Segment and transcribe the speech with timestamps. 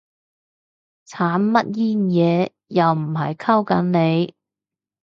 [1.07, 4.33] 慘乜撚嘢？，又唔係溝緊你